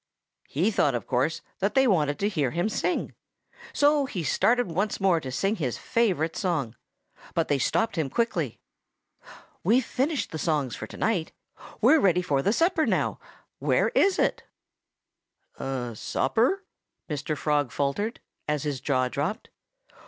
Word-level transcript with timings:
He 0.47 0.71
thought, 0.71 0.95
of 0.95 1.05
course, 1.05 1.41
that 1.59 1.75
they 1.75 1.85
wanted 1.85 2.17
to 2.17 2.27
hear 2.27 2.49
him 2.49 2.69
sing. 2.69 3.13
So 3.71 4.07
he 4.07 4.23
started 4.23 4.71
once 4.71 4.99
more 4.99 5.19
to 5.19 5.31
sing 5.31 5.57
his 5.57 5.77
favorite 5.77 6.35
song. 6.35 6.75
But 7.35 7.49
they 7.49 7.59
stopped 7.59 7.99
him 7.99 8.09
quickly. 8.09 8.57
"We've 9.63 9.85
finished 9.85 10.31
the 10.31 10.39
songs 10.39 10.75
for 10.75 10.87
to 10.87 10.97
night," 10.97 11.33
they 11.33 11.61
told 11.63 11.71
him. 11.73 11.77
"We're 11.81 11.99
ready 11.99 12.23
for 12.23 12.41
the 12.41 12.51
supper 12.51 12.87
now.... 12.87 13.19
Where 13.59 13.89
is 13.89 14.17
it?" 14.17 14.41
"Supper?" 15.59 16.63
Mr. 17.07 17.37
Frog 17.37 17.71
faltered, 17.71 18.21
as 18.47 18.63
his 18.63 18.81
jaw 18.81 19.07
dropped. 19.07 19.49